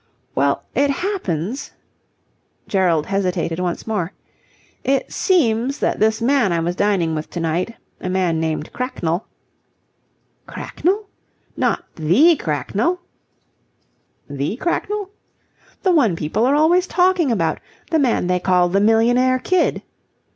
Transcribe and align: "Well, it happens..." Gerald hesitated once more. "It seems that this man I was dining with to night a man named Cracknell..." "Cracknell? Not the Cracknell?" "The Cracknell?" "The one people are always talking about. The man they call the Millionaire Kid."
"Well, 0.33 0.63
it 0.73 0.89
happens..." 0.89 1.73
Gerald 2.67 3.05
hesitated 3.05 3.59
once 3.59 3.85
more. 3.85 4.13
"It 4.83 5.13
seems 5.13 5.77
that 5.77 5.99
this 5.99 6.23
man 6.23 6.51
I 6.51 6.59
was 6.59 6.75
dining 6.75 7.13
with 7.13 7.29
to 7.29 7.39
night 7.39 7.75
a 7.99 8.09
man 8.09 8.39
named 8.39 8.73
Cracknell..." 8.73 9.27
"Cracknell? 10.47 11.07
Not 11.55 11.83
the 11.97 12.35
Cracknell?" 12.35 12.99
"The 14.27 14.55
Cracknell?" 14.55 15.11
"The 15.83 15.91
one 15.91 16.15
people 16.15 16.47
are 16.47 16.55
always 16.55 16.87
talking 16.87 17.31
about. 17.31 17.59
The 17.91 17.99
man 17.99 18.25
they 18.25 18.39
call 18.39 18.69
the 18.69 18.81
Millionaire 18.81 19.37
Kid." 19.37 19.83